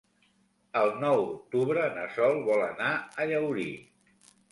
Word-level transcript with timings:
El 0.79 0.87
nou 1.01 1.19
d'octubre 1.19 1.83
na 1.97 2.05
Sol 2.15 2.41
vol 2.47 2.63
anar 2.69 2.89
a 3.25 3.29
Llaurí. 3.33 3.67